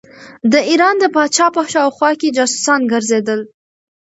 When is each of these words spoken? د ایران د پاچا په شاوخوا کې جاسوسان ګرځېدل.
د 0.51 0.53
ایران 0.69 0.95
د 0.99 1.03
پاچا 1.15 1.45
په 1.55 1.61
شاوخوا 1.73 2.09
کې 2.19 2.35
جاسوسان 2.37 2.81
ګرځېدل. 2.91 3.41